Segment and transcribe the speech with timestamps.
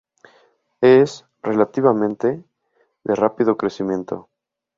[0.81, 2.43] Es, relativamente,
[3.03, 4.29] de rápido crecimiento.